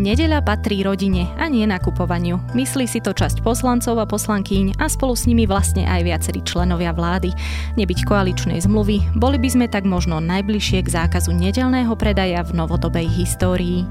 [0.00, 2.40] Nedeľa patrí rodine a nie nakupovaniu.
[2.56, 6.96] Myslí si to časť poslancov a poslankyň a spolu s nimi vlastne aj viacerí členovia
[6.96, 7.28] vlády.
[7.76, 13.12] Nebyť koaličnej zmluvy, boli by sme tak možno najbližšie k zákazu nedelného predaja v novodobej
[13.12, 13.84] histórii.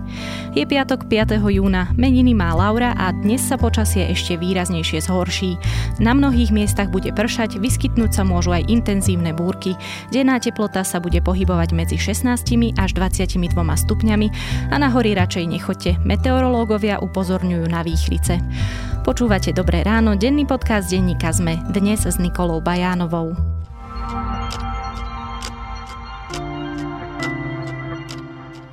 [0.58, 1.46] Je piatok 5.
[1.46, 5.62] júna, meniny má Laura a dnes sa počasie ešte výraznejšie zhorší.
[6.02, 9.78] Na mnohých miestach bude pršať, vyskytnúť sa môžu aj intenzívne búrky.
[10.10, 12.34] Denná teplota sa bude pohybovať medzi 16
[12.82, 14.28] až 22 stupňami
[14.74, 18.40] a na hory radšej nechoďte meteorológovia upozorňujú na výchrice.
[19.08, 23.34] Počúvate Dobré ráno, denný podcast denníka ZME, dnes s Nikolou Bajánovou.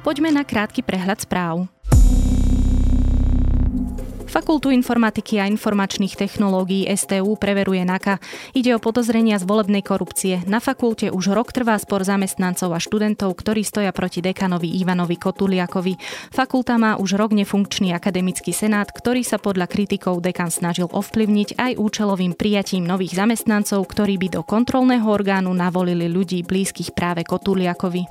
[0.07, 1.76] Poďme na krátky prehľad správ.
[4.27, 8.19] Fakultu informatiky a informačných technológií STU preveruje NAKA.
[8.59, 10.43] Ide o podozrenia z volebnej korupcie.
[10.51, 15.97] Na fakulte už rok trvá spor zamestnancov a študentov, ktorí stoja proti dekanovi Ivanovi Kotuliakovi.
[16.35, 21.73] Fakulta má už rok nefunkčný akademický senát, ktorý sa podľa kritikov dekan snažil ovplyvniť aj
[21.79, 28.05] účelovým prijatím nových zamestnancov, ktorí by do kontrolného orgánu navolili ľudí blízkych práve Kotuliakovi.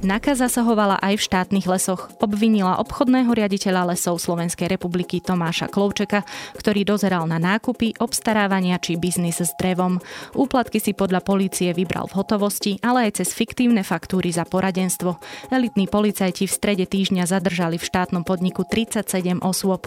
[0.00, 2.08] NAKA zasahovala aj v štátnych lesoch.
[2.24, 6.24] Obvinila obchodného riaditeľa lesov Slovenskej republiky Tomáša Klovčeka,
[6.56, 10.00] ktorý dozeral na nákupy, obstarávania či biznis s drevom.
[10.32, 15.20] Úplatky si podľa polície vybral v hotovosti, ale aj cez fiktívne faktúry za poradenstvo.
[15.52, 19.84] Elitní policajti v strede týždňa zadržali v štátnom podniku 37 osôb.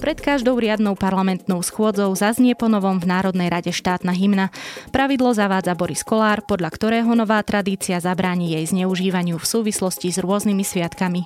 [0.00, 4.50] Pred každou riadnou parlamentnou schôdzou zaznie po novom v Národnej rade štátna hymna.
[4.90, 10.64] Pravidlo zavádza Boris Kolár, podľa ktorého nová tradícia zabráni jej zneužívaniu v súvislosti s rôznymi
[10.64, 11.22] sviatkami.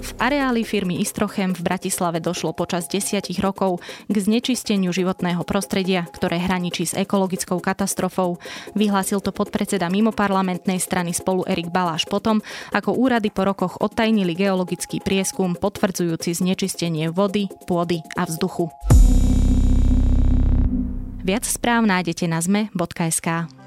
[0.00, 6.40] V areáli firmy Istrochem v Bratislave došlo počas desiatich rokov k znečisteniu životného prostredia, ktoré
[6.40, 8.40] hraničí s ekologickou katastrofou.
[8.72, 12.40] Vyhlásil to podpredseda mimoparlamentnej strany spolu Erik Baláš potom,
[12.72, 18.72] ako úrady po rokoch odtajnili geologický prieskum potvrdzujúci znečistenie vody, pôdy a vzduchu.
[21.20, 23.59] Viac správ nájdete na zme.sk.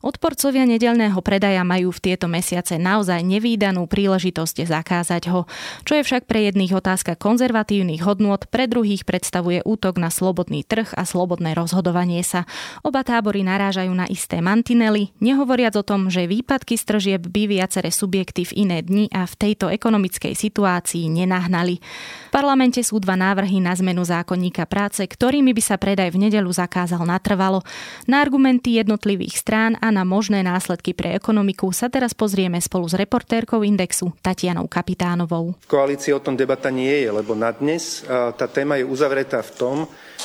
[0.00, 5.44] Odporcovia nedelného predaja majú v tieto mesiace naozaj nevýdanú príležitosť zakázať ho.
[5.84, 10.96] Čo je však pre jedných otázka konzervatívnych hodnôt, pre druhých predstavuje útok na slobodný trh
[10.96, 12.48] a slobodné rozhodovanie sa.
[12.80, 17.92] Oba tábory narážajú na isté mantinely, nehovoriac o tom, že výpadky z tržieb by viaceré
[17.92, 21.76] subjekty v iné dni a v tejto ekonomickej situácii nenahnali.
[21.76, 26.48] V parlamente sú dva návrhy na zmenu zákonníka práce, ktorými by sa predaj v nedelu
[26.48, 27.60] zakázal natrvalo.
[28.08, 32.94] Na argumenty jednotlivých strán a na možné následky pre ekonomiku sa teraz pozrieme spolu s
[32.96, 35.58] reportérkou Indexu Tatianou Kapitánovou.
[35.62, 39.52] V koalícii o tom debata nie je, lebo na dnes tá téma je uzavretá v
[39.54, 39.76] tom,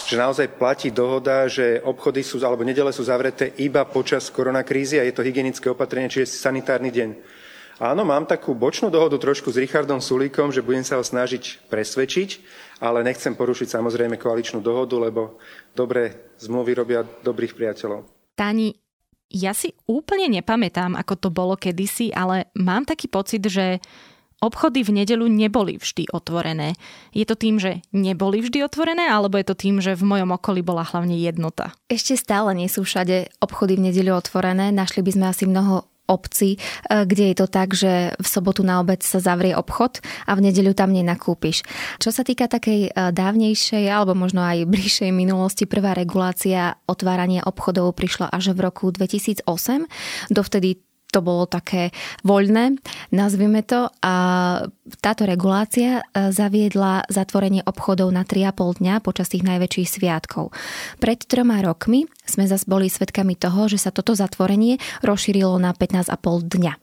[0.05, 5.07] že naozaj platí dohoda, že obchody sú, alebo nedele sú zavreté iba počas koronakrízy a
[5.09, 7.09] je to hygienické opatrenie, čiže sanitárny deň.
[7.75, 12.29] Áno, mám takú bočnú dohodu trošku s Richardom Sulíkom, že budem sa ho snažiť presvedčiť,
[12.79, 15.35] ale nechcem porušiť samozrejme koaličnú dohodu, lebo
[15.75, 18.07] dobré zmluvy robia dobrých priateľov.
[18.39, 18.71] Tani,
[19.29, 23.81] ja si úplne nepamätám, ako to bolo kedysi, ale mám taký pocit, že
[24.43, 26.77] obchody v nedelu neboli vždy otvorené.
[27.15, 30.61] Je to tým, že neboli vždy otvorené, alebo je to tým, že v mojom okolí
[30.61, 31.73] bola hlavne jednota?
[31.89, 34.69] Ešte stále nie sú všade obchody v nedeľu otvorené.
[34.69, 38.79] Našli by sme asi mnoho obci, e, kde je to tak, že v sobotu na
[38.79, 39.99] obec sa zavrie obchod
[40.29, 41.65] a v nedeľu tam nenakúpiš.
[41.97, 47.97] Čo sa týka takej e, dávnejšej alebo možno aj bližšej minulosti, prvá regulácia otvárania obchodov
[47.97, 49.49] prišla až v roku 2008.
[50.29, 51.95] Dovtedy to bolo také
[52.27, 52.75] voľné,
[53.15, 53.87] nazvime to.
[54.03, 54.15] A
[54.99, 60.51] táto regulácia e, zaviedla zatvorenie obchodov na 3,5 dňa počas tých najväčších sviatkov.
[60.99, 66.11] Pred troma rokmi sme zase boli svedkami toho, že sa toto zatvorenie rozšírilo na 15,5
[66.51, 66.73] dňa.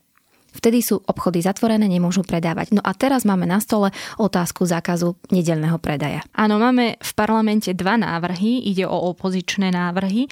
[0.52, 2.76] Vtedy sú obchody zatvorené, nemôžu predávať.
[2.76, 3.88] No a teraz máme na stole
[4.20, 6.20] otázku zákazu nedelného predaja.
[6.36, 10.28] Áno, máme v parlamente dva návrhy, ide o opozičné návrhy.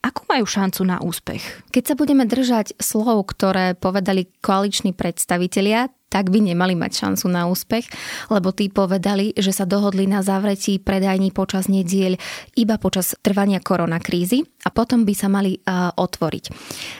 [0.00, 1.68] Ako majú šancu na úspech?
[1.68, 7.46] Keď sa budeme držať slov, ktoré povedali koaliční predstavitelia, tak by nemali mať šancu na
[7.46, 7.86] úspech,
[8.28, 12.18] lebo tí povedali, že sa dohodli na zavretí predajní počas nediel
[12.58, 16.44] iba počas trvania koronakrízy a potom by sa mali uh, otvoriť.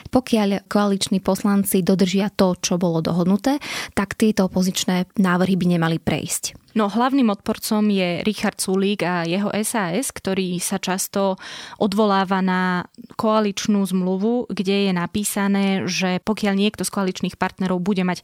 [0.09, 3.59] Pokiaľ koaliční poslanci dodržia to, čo bolo dohodnuté,
[3.91, 6.61] tak tieto opozičné návrhy by nemali prejsť.
[6.71, 11.35] No hlavným odporcom je Richard Sulík a jeho SAS, ktorý sa často
[11.75, 12.87] odvoláva na
[13.19, 18.23] koaličnú zmluvu, kde je napísané, že pokiaľ niekto z koaličných partnerov bude mať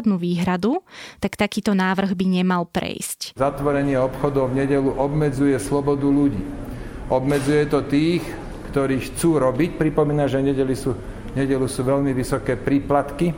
[0.00, 0.80] zásadnú výhradu,
[1.20, 3.36] tak takýto návrh by nemal prejsť.
[3.36, 6.40] Zatvorenie obchodov v nedelu obmedzuje slobodu ľudí.
[7.12, 8.24] Obmedzuje to tých,
[8.72, 9.76] ktorí chcú robiť.
[9.76, 10.96] Pripomína, že nedeli sú,
[11.36, 13.36] nedelu sú veľmi vysoké príplatky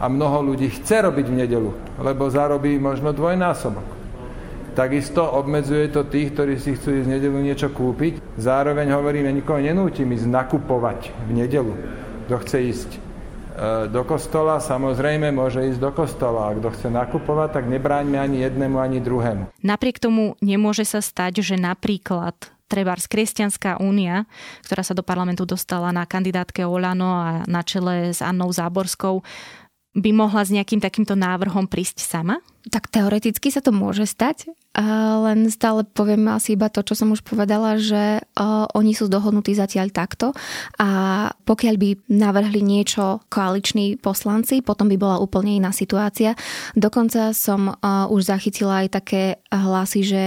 [0.00, 4.00] a mnoho ľudí chce robiť v nedelu, lebo zarobí možno dvojnásobok.
[4.72, 8.40] Takisto obmedzuje to tých, ktorí si chcú ísť v nedelu niečo kúpiť.
[8.40, 11.76] Zároveň hovoríme, nikoho nenútim ísť nakupovať v nedelu.
[12.24, 13.11] Kto chce ísť
[13.92, 16.50] do kostola, samozrejme môže ísť do kostola.
[16.50, 19.52] A kto chce nakupovať, tak nebráňme ani jednému, ani druhému.
[19.60, 22.34] Napriek tomu nemôže sa stať, že napríklad
[22.72, 24.24] Trebárs Kresťanská únia,
[24.64, 29.20] ktorá sa do parlamentu dostala na kandidátke Olano a na čele s Annou Záborskou,
[29.92, 32.40] by mohla s nejakým takýmto návrhom prísť sama?
[32.72, 37.20] Tak teoreticky sa to môže stať, len stále poviem asi iba to, čo som už
[37.20, 40.32] povedala, že uh, oni sú dohodnutí zatiaľ takto
[40.80, 40.88] a
[41.44, 46.32] pokiaľ by navrhli niečo koaliční poslanci, potom by bola úplne iná situácia.
[46.72, 49.22] Dokonca som uh, už zachytila aj také
[49.52, 50.22] hlasy, že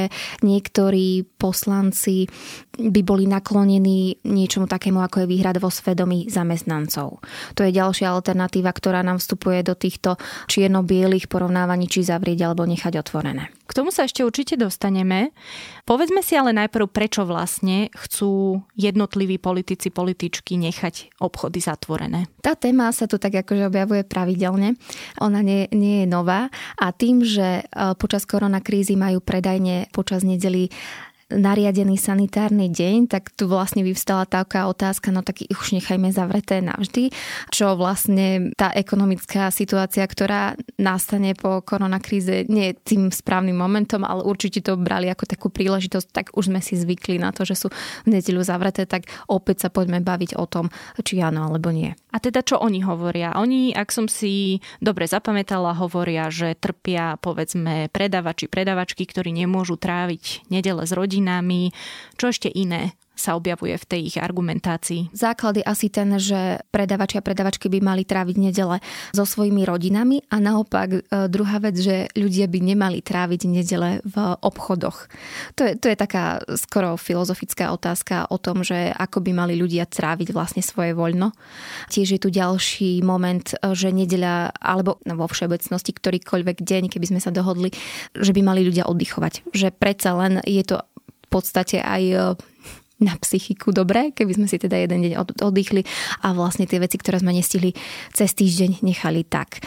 [0.45, 2.29] niektorí poslanci
[2.77, 7.23] by boli naklonení niečomu takému, ako je výhrad vo svedomí zamestnancov.
[7.57, 12.99] To je ďalšia alternatíva, ktorá nám vstupuje do týchto čierno-bielých porovnávaní, či zavrieť alebo nechať
[13.01, 13.49] otvorené.
[13.65, 15.33] K tomu sa ešte určite dostaneme.
[15.89, 22.29] Povedzme si ale najprv, prečo vlastne chcú jednotliví politici, političky nechať obchody zatvorené.
[22.45, 24.77] Tá téma sa tu tak akože objavuje pravidelne.
[25.17, 27.63] Ona nie, nie je nová a tým, že e,
[27.97, 30.69] počas koronakrízy majú predajne počas nedeli
[31.33, 37.09] nariadený sanitárny deň, tak tu vlastne vyvstala taká otázka, no tak už nechajme zavreté navždy,
[37.49, 44.21] čo vlastne tá ekonomická situácia, ktorá nastane po koronakríze, nie je tým správnym momentom, ale
[44.21, 47.67] určite to brali ako takú príležitosť, tak už sme si zvykli na to, že sú
[48.05, 50.69] v nedeľu zavreté, tak opäť sa poďme baviť o tom,
[51.01, 51.89] či áno alebo nie.
[52.13, 53.33] A teda čo oni hovoria?
[53.41, 60.53] Oni, ak som si dobre zapamätala, hovoria, že trpia povedzme predavači, predavačky, ktorí nemôžu tráviť
[60.53, 61.73] nedele s rodinou rodinami,
[62.21, 65.15] čo ešte iné sa objavuje v tej ich argumentácii.
[65.15, 68.83] Základ je asi ten, že predavači a predavačky by mali tráviť nedele
[69.15, 70.99] so svojimi rodinami a naopak e,
[71.31, 75.07] druhá vec, že ľudia by nemali tráviť nedele v obchodoch.
[75.55, 79.87] To je, to je taká skoro filozofická otázka o tom, že ako by mali ľudia
[79.87, 81.31] tráviť vlastne svoje voľno.
[81.87, 87.23] Tiež je tu ďalší moment, e, že nedeľa, alebo vo všeobecnosti ktorýkoľvek deň, keby sme
[87.23, 87.71] sa dohodli,
[88.11, 89.55] že by mali ľudia oddychovať.
[89.55, 90.83] Že predsa len je to
[91.27, 92.17] podstate aj e,
[93.03, 95.13] na psychiku dobre, keby sme si teda jeden deň
[95.43, 95.83] oddychli
[96.23, 97.75] a vlastne tie veci, ktoré sme nestihli
[98.15, 99.59] cez týždeň, nechali tak.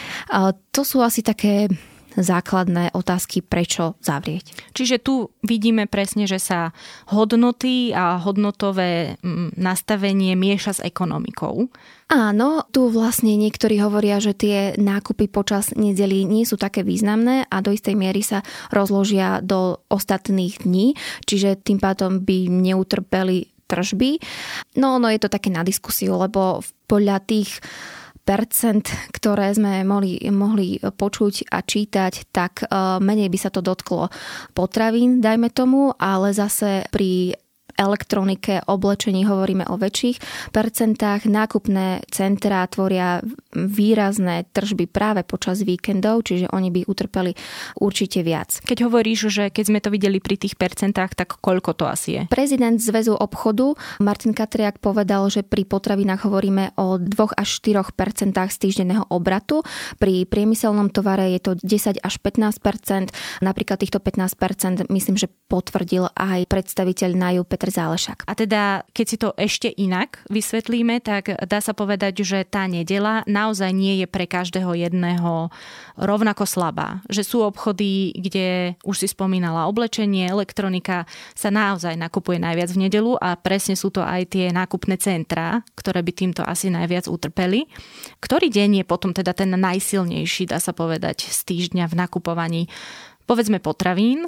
[0.73, 1.69] To sú asi také
[2.17, 4.73] základné otázky, prečo zavrieť.
[4.73, 6.73] Čiže tu vidíme presne, že sa
[7.13, 11.69] hodnoty a hodnotové mm, nastavenie mieša s ekonomikou.
[12.09, 17.61] Áno, tu vlastne niektorí hovoria, že tie nákupy počas nedeli nie sú také významné a
[17.61, 18.41] do istej miery sa
[18.73, 20.97] rozložia do ostatných dní,
[21.29, 24.17] čiže tým pádom by neutrpeli tržby.
[24.81, 27.61] No, no je to také na diskusiu, lebo podľa tých
[29.09, 32.69] ktoré sme mohli, mohli počuť a čítať, tak eh,
[33.01, 34.13] menej by sa to dotklo
[34.53, 37.33] potravín, dajme tomu, ale zase pri
[37.79, 41.23] elektronike, oblečení hovoríme o väčších percentách.
[41.23, 43.23] Nákupné centrá tvoria
[43.55, 47.31] výrazné tržby práve počas víkendov, čiže oni by utrpeli
[47.79, 48.59] určite viac.
[48.67, 52.21] Keď hovoríš, že keď sme to videli pri tých percentách, tak koľko to asi je?
[52.27, 58.51] Prezident Zväzu obchodu Martin Katriak povedal, že pri potravinách hovoríme o 2 až 4 percentách
[58.51, 59.63] z týždenného obratu.
[59.95, 66.49] Pri priemyselnom tovare je to 10 až 15% Napríklad týchto 15% myslím, že potvrdil aj
[66.49, 68.25] predstaviteľ NAJU Petr Zálešak.
[68.25, 73.21] A teda, keď si to ešte inak vysvetlíme, tak dá sa povedať, že tá nedela
[73.29, 75.53] naozaj nie je pre každého jedného
[75.95, 77.05] rovnako slabá.
[77.07, 81.05] Že sú obchody, kde už si spomínala oblečenie, elektronika
[81.37, 86.01] sa naozaj nakupuje najviac v nedelu a presne sú to aj tie nákupné centrá, ktoré
[86.01, 87.69] by týmto asi najviac utrpeli.
[88.19, 92.63] Ktorý deň je potom teda ten najsilnejší, dá sa povedať, z týždňa v nakupovaní?
[93.29, 94.25] Povedzme potravín,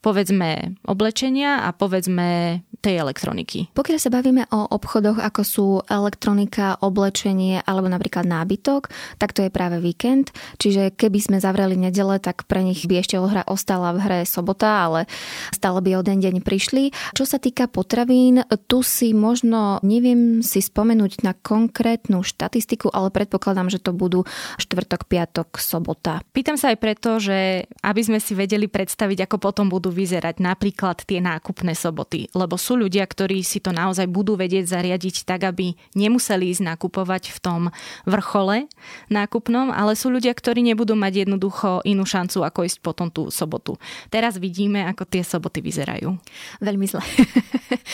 [0.00, 3.76] povedzme oblečenia a povedzme tej elektroniky.
[3.76, 8.88] Pokiaľ sa bavíme o obchodoch, ako sú elektronika, oblečenie alebo napríklad nábytok,
[9.20, 10.32] tak to je práve víkend.
[10.56, 14.88] Čiže keby sme zavreli nedele, tak pre nich by ešte hra ostala v hre sobota,
[14.88, 15.04] ale
[15.52, 16.96] stále by o den deň prišli.
[17.12, 23.68] Čo sa týka potravín, tu si možno neviem si spomenúť na konkrétnu štatistiku, ale predpokladám,
[23.68, 24.24] že to budú
[24.56, 26.24] štvrtok, piatok, sobota.
[26.32, 31.04] Pýtam sa aj preto, že aby sme si vedeli predstaviť, ako potom budú vyzerať napríklad
[31.04, 35.42] tie nákupné soboty, lebo sú sú ľudia, ktorí si to naozaj budú vedieť zariadiť tak,
[35.42, 37.60] aby nemuseli ísť nakupovať v tom
[38.06, 38.70] vrchole
[39.10, 43.74] nákupnom, ale sú ľudia, ktorí nebudú mať jednoducho inú šancu, ako ísť potom tú sobotu.
[44.06, 46.14] Teraz vidíme, ako tie soboty vyzerajú.
[46.62, 47.02] Veľmi zle.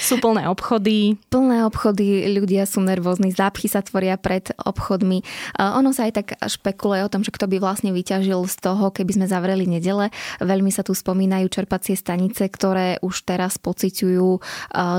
[0.08, 1.16] sú plné obchody.
[1.32, 5.24] Plné obchody, ľudia sú nervózni, zápchy sa tvoria pred obchodmi.
[5.56, 9.16] Ono sa aj tak špekuluje o tom, že kto by vlastne vyťažil z toho, keby
[9.16, 10.12] sme zavreli nedele.
[10.44, 14.42] Veľmi sa tu spomínajú čerpacie stanice, ktoré už teraz pociťujú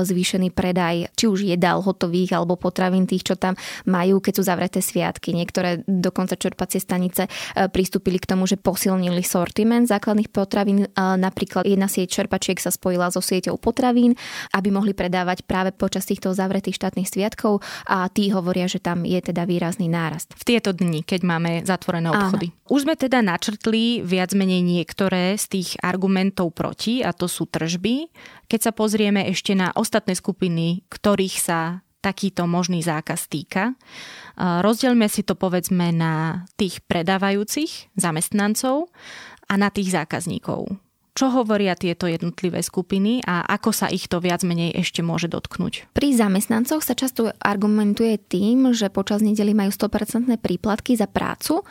[0.06, 3.58] zvýšený predaj či už jedál hotových alebo potravín tých, čo tam
[3.90, 5.34] majú, keď sú zavreté sviatky.
[5.34, 7.30] Niektoré dokonca čerpacie stanice e,
[7.66, 10.86] pristúpili k tomu, že posilnili sortiment základných potravín.
[10.86, 14.14] E, napríklad jedna sieť čerpačiek sa spojila so sieťou potravín,
[14.54, 19.18] aby mohli predávať práve počas týchto zavretých štátnych sviatkov a tí hovoria, že tam je
[19.18, 20.30] teda výrazný nárast.
[20.38, 22.54] V tieto dni, keď máme zatvorené obchody.
[22.54, 22.56] Áno.
[22.70, 28.10] Už sme teda načrtli viac menej niektoré z tých argumentov proti a to sú tržby.
[28.46, 33.74] Keď sa pozrieme ešte na ostatné skupiny, ktorých sa takýto možný zákaz týka.
[34.38, 38.94] Rozdielme si to povedzme na tých predávajúcich zamestnancov
[39.50, 40.78] a na tých zákazníkov.
[41.18, 45.90] Čo hovoria tieto jednotlivé skupiny a ako sa ich to viac menej ešte môže dotknúť?
[45.90, 51.66] Pri zamestnancoch sa často argumentuje tým, že počas nedeli majú 100% príplatky za prácu.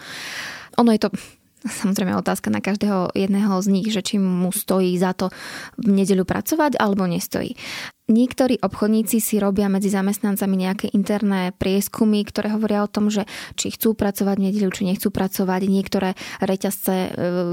[0.75, 1.15] Ono je to
[1.65, 5.33] samozrejme otázka na každého jedného z nich, že či mu stojí za to
[5.81, 7.57] v nedeľu pracovať alebo nestojí.
[8.07, 13.27] Niektorí obchodníci si robia medzi zamestnancami nejaké interné prieskumy, ktoré hovoria o tom, že
[13.59, 15.67] či chcú pracovať v nedelu, či nechcú pracovať.
[15.67, 17.09] Niektoré reťazce, e,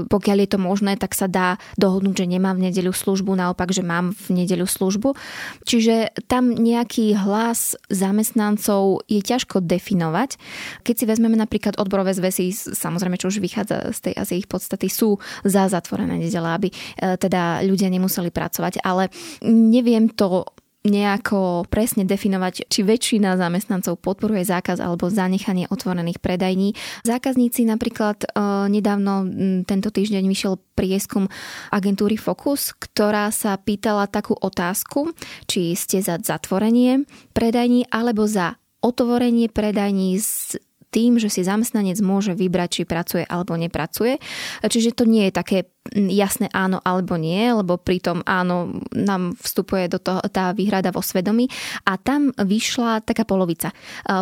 [0.07, 3.83] pokiaľ je to možné, tak sa dá dohodnúť, že nemám v nedeľu službu, naopak, že
[3.83, 5.19] mám v nedeľu službu.
[5.67, 10.39] Čiže tam nejaký hlas zamestnancov je ťažko definovať.
[10.87, 14.87] Keď si vezmeme napríklad odborové zväzy, samozrejme, čo už vychádza z tej asi ich podstaty,
[14.87, 16.75] sú za zatvorené nedele, aby e,
[17.19, 18.79] teda ľudia nemuseli pracovať.
[18.79, 19.11] Ale
[19.43, 20.44] neviem to
[20.85, 26.77] nejako presne definovať, či väčšina zamestnancov podporuje zákaz alebo zanechanie otvorených predajní.
[27.01, 28.27] Zákazníci napríklad e,
[28.69, 29.25] nedávno
[29.65, 31.25] tento týždeň vyšiel prieskum
[31.73, 35.11] agentúry Focus, ktorá sa pýtala takú otázku,
[35.49, 40.61] či ste za zatvorenie predajní alebo za otvorenie predajní s
[40.93, 44.15] tým, že si zamestnanec môže vybrať, či pracuje alebo nepracuje.
[44.63, 45.57] Čiže to nie je také
[45.93, 51.45] jasné áno alebo nie, lebo pritom áno nám vstupuje do toho tá výhrada vo svedomí
[51.85, 53.69] a tam vyšla taká polovica.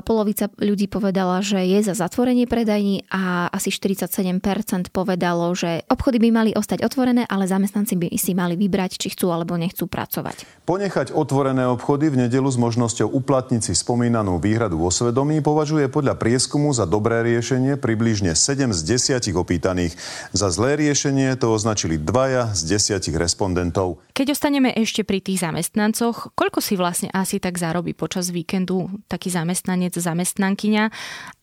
[0.04, 6.30] Polovica ľudí povedala, že je za zatvorenie predajní a asi 47% povedalo, že obchody by
[6.36, 10.68] mali ostať otvorené, ale zamestnanci by si mali vybrať, či chcú alebo nechcú pracovať.
[10.68, 16.20] Ponechať otvorené obchody v nedelu s možnosťou uplatniť si spomínanú výhradu vo svedomí považuje podľa
[16.20, 19.96] prieskumu za dobré riešenie približne 7 z 10 opýtaných.
[20.36, 24.02] Za zlé riešenie to označili dvaja z desiatich respondentov.
[24.18, 29.30] Keď ostaneme ešte pri tých zamestnancoch, koľko si vlastne asi tak zarobí počas víkendu taký
[29.30, 30.84] zamestnanec, zamestnankyňa?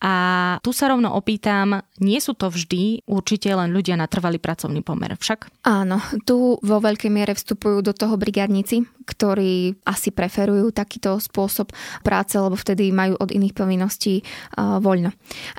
[0.03, 0.13] A
[0.59, 5.15] tu sa rovno opýtam, nie sú to vždy určite len ľudia na trvalý pracovný pomer,
[5.15, 5.63] však?
[5.63, 12.35] Áno, tu vo veľkej miere vstupujú do toho brigádnici, ktorí asi preferujú takýto spôsob práce,
[12.35, 15.13] lebo vtedy majú od iných povinností uh, voľno.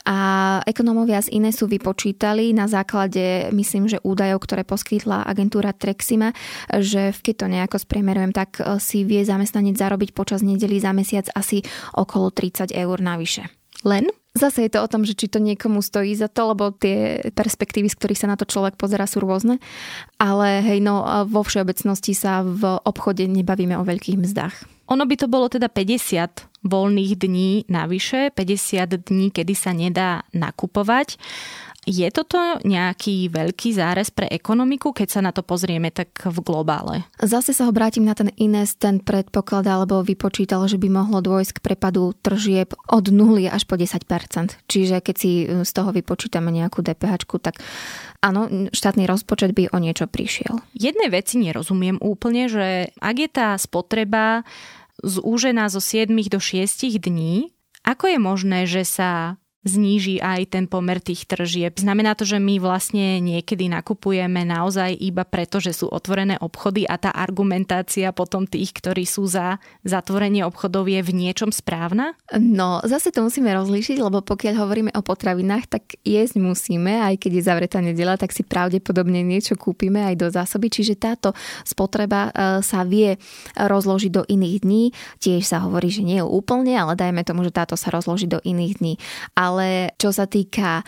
[0.09, 0.16] A
[0.66, 6.34] ekonómovia z Inesu vypočítali na základe, myslím, že údajov, ktoré poskytla agentúra Trexima,
[6.68, 11.30] že keď to nejako spriemerujem, tak e, si vie zamestnanec zarobiť počas nedeli za mesiac
[11.32, 11.62] asi
[11.94, 13.46] okolo 30 eur navyše.
[13.87, 14.11] Len?
[14.32, 17.92] Zase je to o tom, že či to niekomu stojí za to, lebo tie perspektívy,
[17.92, 19.61] z ktorých sa na to človek pozera, sú rôzne.
[20.16, 24.56] Ale hej, no vo všeobecnosti sa v obchode nebavíme o veľkých mzdách.
[24.88, 31.20] Ono by to bolo teda 50 voľných dní navyše, 50 dní, kedy sa nedá nakupovať.
[31.82, 37.02] Je toto nejaký veľký zárez pre ekonomiku, keď sa na to pozrieme tak v globále?
[37.18, 41.64] Zase sa obrátim na ten Ines, ten predpoklad alebo vypočítal, že by mohlo dôjsť k
[41.66, 43.98] prepadu tržieb od 0 až po 10%.
[44.70, 47.58] Čiže keď si z toho vypočítame nejakú DPH, tak
[48.22, 50.62] áno, štátny rozpočet by o niečo prišiel.
[50.78, 54.46] Jednej veci nerozumiem úplne, že ak je tá spotreba
[55.02, 56.62] zúžená zo 7 do 6
[57.02, 57.50] dní,
[57.82, 61.78] ako je možné, že sa zníži aj ten pomer tých tržieb.
[61.78, 66.99] Znamená to, že my vlastne niekedy nakupujeme naozaj iba preto, že sú otvorené obchody a
[66.99, 72.19] tá argumentácia potom tých, ktorí sú za zatvorenie obchodov je v niečom správna?
[72.35, 77.31] No, zase to musíme rozlíšiť, lebo pokiaľ hovoríme o potravinách, tak jesť musíme, aj keď
[77.38, 82.31] je zavretá nedela, tak si pravdepodobne niečo kúpime aj do zásoby, čiže táto spotreba e,
[82.66, 83.14] sa vie
[83.54, 84.85] rozložiť do iných dní.
[85.23, 88.42] Tiež sa hovorí, že nie je úplne, ale dajme tomu, že táto sa rozloží do
[88.42, 88.95] iných dní.
[89.38, 90.80] Ale ale čo sa týka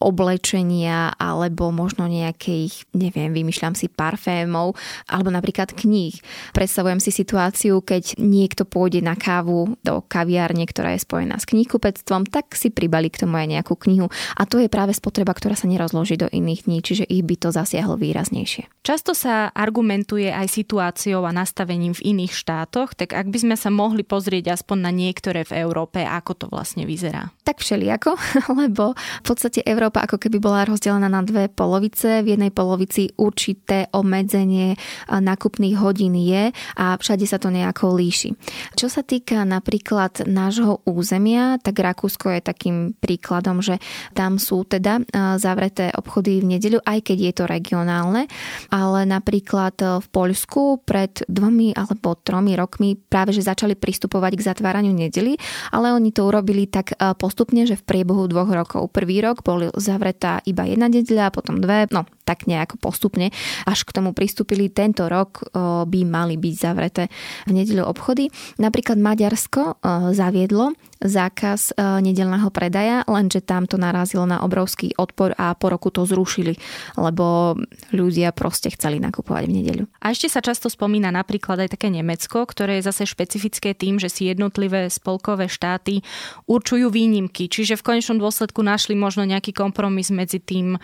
[0.00, 4.74] oblečenia alebo možno nejakých, neviem, vymýšľam si parfémov
[5.06, 6.16] alebo napríklad kníh.
[6.56, 12.26] Predstavujem si situáciu, keď niekto pôjde na kávu do kaviárne, ktorá je spojená s knihkupectvom,
[12.32, 14.08] tak si pribali k tomu aj nejakú knihu.
[14.40, 17.52] A to je práve spotreba, ktorá sa nerozloží do iných dní, čiže ich by to
[17.52, 18.72] zasiahlo výraznejšie.
[18.80, 23.68] Často sa argumentuje aj situáciou a nastavením v iných štátoch, tak ak by sme sa
[23.68, 27.28] mohli pozrieť aspoň na niektoré v Európe, ako to vlastne vyzerá?
[27.44, 28.16] Tak všelijako,
[28.64, 32.22] lebo v podstate Európa Európa ako keby bola rozdelená na dve polovice.
[32.22, 34.78] V jednej polovici určité obmedzenie
[35.10, 38.38] nákupných hodín je a všade sa to nejako líši.
[38.78, 43.82] Čo sa týka napríklad nášho územia, tak Rakúsko je takým príkladom, že
[44.14, 45.02] tam sú teda
[45.42, 48.30] zavreté obchody v nedeľu, aj keď je to regionálne,
[48.70, 54.94] ale napríklad v Poľsku pred dvomi alebo tromi rokmi práve že začali pristupovať k zatváraniu
[54.94, 55.34] nedeli,
[55.74, 58.94] ale oni to urobili tak postupne, že v priebehu dvoch rokov.
[58.94, 63.34] Prvý rok bol zavretá iba jedna nedeľa, potom dve, no tak nejako postupne,
[63.66, 64.70] až k tomu pristúpili.
[64.70, 65.50] Tento rok
[65.90, 67.10] by mali byť zavreté
[67.50, 68.30] v nedeľu obchody.
[68.62, 69.82] Napríklad Maďarsko
[70.14, 76.04] zaviedlo zákaz nedelného predaja, lenže tam to narazilo na obrovský odpor a po roku to
[76.04, 76.60] zrušili,
[77.00, 77.56] lebo
[77.90, 79.84] ľudia proste chceli nakupovať v nedeľu.
[80.04, 84.12] A ešte sa často spomína napríklad aj také Nemecko, ktoré je zase špecifické tým, že
[84.12, 86.04] si jednotlivé spolkové štáty
[86.44, 90.76] určujú výnimky, čiže v konečnom dôsledku našli možno nejaký kompromis medzi tým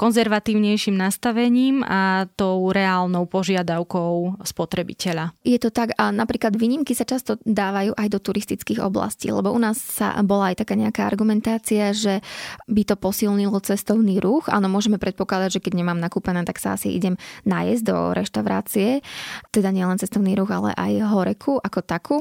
[0.00, 5.36] konzervatívnejším nastavením a tou reálnou požiadavkou spotrebiteľa.
[5.44, 9.60] Je to tak a napríklad výnimky sa často dávajú aj do turistických oblastí, lebo u
[9.60, 12.24] nás sa bola aj taká nejaká argumentácia, že
[12.64, 14.48] by to posilnilo cestovný ruch.
[14.48, 19.04] Áno, môžeme predpokladať, že keď nemám nakúpené, tak sa asi idem nájsť do reštaurácie,
[19.52, 22.16] teda nielen cestovný ruch, ale aj horeku ako takú.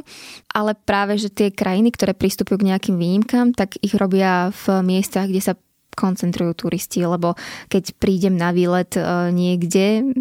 [0.52, 5.32] Ale práve, že tie krajiny, ktoré pristupujú k nejakým výnimkám, tak ich robia v miestach,
[5.32, 5.54] kde sa
[6.00, 7.36] koncentrujú turisti, lebo
[7.68, 9.03] keď prídem na výlet e,
[9.36, 10.15] niekde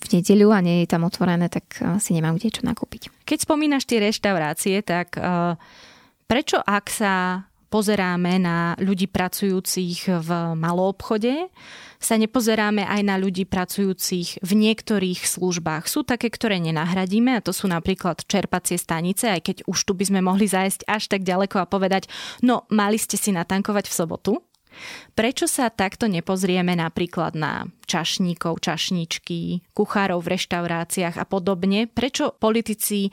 [0.00, 3.12] v nedeľu a nie je tam otvorené, tak si nemám kde čo nakúpiť.
[3.28, 5.60] Keď spomínaš tie reštaurácie, tak e,
[6.24, 11.48] prečo ak sa pozeráme na ľudí pracujúcich v maloobchode,
[12.02, 15.86] sa nepozeráme aj na ľudí pracujúcich v niektorých službách.
[15.86, 20.04] Sú také, ktoré nenahradíme a to sú napríklad čerpacie stanice, aj keď už tu by
[20.10, 22.10] sme mohli zájsť až tak ďaleko a povedať,
[22.42, 24.32] no mali ste si natankovať v sobotu,
[25.14, 31.90] Prečo sa takto nepozrieme napríklad na čašníkov, čašničky, kuchárov v reštauráciách a podobne?
[31.90, 33.10] Prečo politici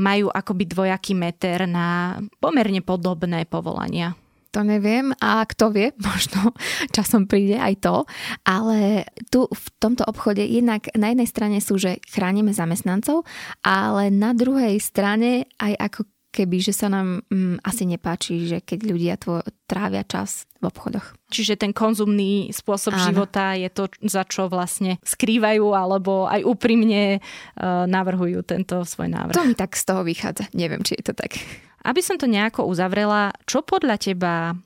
[0.00, 4.16] majú akoby dvojaký meter na pomerne podobné povolania?
[4.52, 6.52] to neviem a kto vie, možno
[6.92, 7.96] časom príde aj to,
[8.44, 13.24] ale tu v tomto obchode jednak na jednej strane sú, že chránime zamestnancov,
[13.64, 16.00] ale na druhej strane aj ako
[16.32, 21.12] keby, že sa nám mm, asi nepáči, že keď ľudia tvo, trávia čas v obchodoch.
[21.28, 23.04] Čiže ten konzumný spôsob Áno.
[23.04, 29.36] života je to, za čo vlastne skrývajú alebo aj úprimne uh, navrhujú tento svoj návrh.
[29.36, 30.48] To mi tak z toho vychádza.
[30.56, 31.36] Neviem, či je to tak.
[31.84, 34.56] Aby som to nejako uzavrela, čo podľa teba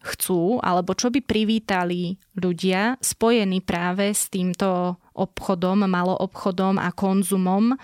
[0.00, 7.76] chcú alebo čo by privítali ľudia spojení práve s týmto obchodom, maloobchodom a konzumom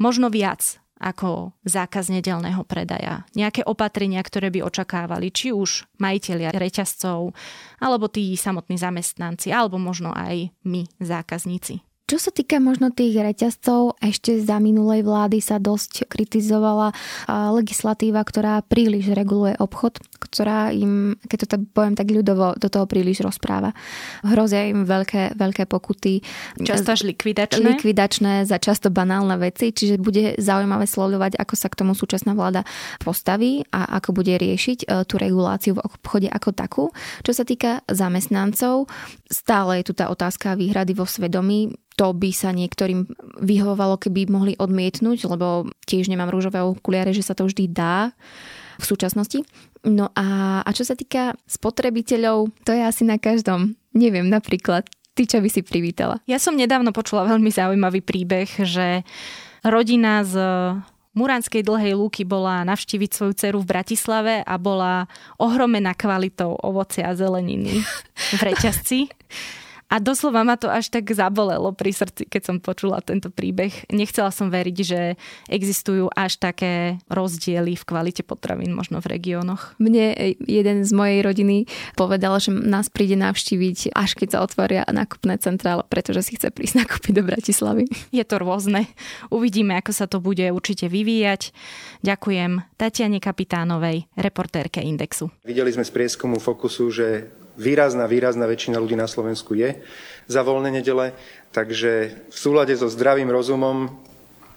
[0.00, 3.26] možno viac ako zákaz nedelného predaja.
[3.34, 7.34] Nejaké opatrenia, ktoré by očakávali či už majiteľia reťazcov,
[7.82, 11.93] alebo tí samotní zamestnanci, alebo možno aj my, zákazníci.
[12.04, 16.92] Čo sa týka možno tých reťazcov, ešte za minulej vlády sa dosť kritizovala
[17.56, 22.84] legislatíva, ktorá príliš reguluje obchod, ktorá im, keď to tak poviem tak ľudovo, do toho
[22.84, 23.72] príliš rozpráva.
[24.20, 26.20] Hrozia im veľké, veľké pokuty.
[26.60, 27.64] Často až likvidačné.
[27.64, 32.68] Likvidačné za často banálne veci, čiže bude zaujímavé sledovať, ako sa k tomu súčasná vláda
[33.00, 36.84] postaví a ako bude riešiť e, tú reguláciu v obchode ako takú.
[37.24, 38.92] Čo sa týka zamestnancov,
[39.24, 43.06] stále je tu tá otázka výhrady vo svedomí to by sa niektorým
[43.38, 48.10] vyhovovalo, keby mohli odmietnúť, lebo tiež nemám rúžové okuliare, že sa to vždy dá
[48.78, 49.46] v súčasnosti.
[49.86, 53.78] No a, a čo sa týka spotrebiteľov, to je asi na každom.
[53.94, 56.18] Neviem, napríklad, ty čo by si privítala?
[56.26, 59.06] Ja som nedávno počula veľmi zaujímavý príbeh, že
[59.62, 60.34] rodina s
[61.14, 65.06] Muranskej dlhej lúky bola navštíviť svoju dceru v Bratislave a bola
[65.38, 67.86] ohromená kvalitou ovocia a zeleniny
[68.38, 69.06] v reťazci.
[69.92, 73.86] A doslova ma to až tak zabolelo pri srdci, keď som počula tento príbeh.
[73.92, 75.00] Nechcela som veriť, že
[75.46, 79.76] existujú až také rozdiely v kvalite potravín možno v regiónoch.
[79.76, 85.36] Mne jeden z mojej rodiny povedal, že nás príde navštíviť, až keď sa otvoria nákupné
[85.38, 87.84] centrále, pretože si chce prísť nakúpiť do Bratislavy.
[88.10, 88.88] Je to rôzne.
[89.28, 91.52] Uvidíme, ako sa to bude určite vyvíjať.
[92.02, 95.30] Ďakujem Tatiane Kapitánovej, reportérke Indexu.
[95.44, 97.06] Videli sme z prieskumu Fokusu, že
[97.58, 99.80] výrazná, výrazná väčšina ľudí na Slovensku je
[100.26, 101.12] za voľné nedele,
[101.52, 103.92] takže v súlade so zdravým rozumom,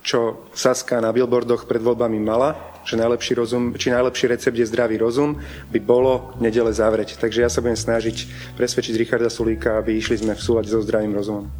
[0.07, 2.55] čo Saska na billboardoch pred voľbami mala,
[2.88, 5.36] že najlepší, rozum, či najlepší recept je zdravý rozum,
[5.67, 7.19] by bolo nedele zavrieť.
[7.19, 8.17] Takže ja sa budem snažiť
[8.55, 11.51] presvedčiť Richarda Sulíka, aby išli sme v súlade so zdravým rozumom.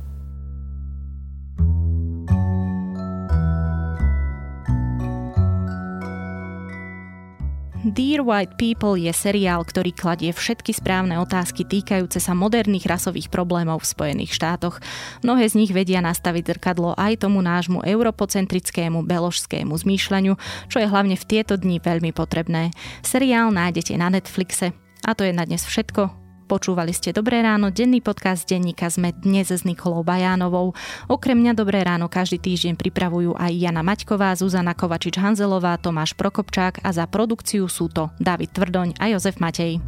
[7.88, 13.80] Dear White People je seriál, ktorý kladie všetky správne otázky týkajúce sa moderných rasových problémov
[13.80, 14.84] v Spojených štátoch.
[15.24, 20.36] Mnohé z nich vedia nastaviť zrkadlo aj tomu nášmu europocentrickému beložskému zmýšľaniu,
[20.68, 22.76] čo je hlavne v tieto dni veľmi potrebné.
[23.08, 24.76] Seriál nájdete na Netflixe.
[25.08, 26.27] A to je na dnes všetko.
[26.48, 30.72] Počúvali ste Dobré ráno, denný podcast denníka sme dnes s Nikolou Bajánovou.
[31.12, 36.90] Okrem mňa Dobré ráno každý týždeň pripravujú aj Jana Maťková, Zuzana Kovačič-Hanzelová, Tomáš Prokopčák a
[36.96, 39.84] za produkciu sú to David Tvrdoň a Jozef Matej.